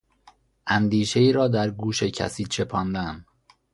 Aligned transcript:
اندیشهای 0.67 1.31
را 1.31 1.47
در 1.47 1.69
گوش 1.71 2.03
کسی 2.03 2.45
چپاندن 2.45 3.25